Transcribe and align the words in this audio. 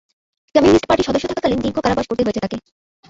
Communist 0.55 0.87
পার্টির 0.87 1.07
সদস্য 1.07 1.25
থাকাকালীন 1.29 1.59
দীর্ঘ 1.59 1.75
দিন 1.75 1.83
কারাবাস 1.83 2.05
করতে 2.07 2.23
হয়েছে 2.23 2.43
তাকে। 2.43 2.57